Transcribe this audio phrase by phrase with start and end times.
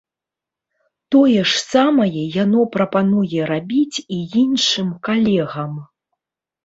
[1.15, 5.71] Тое ж самае яно прапануе рабіць і іншым калегам.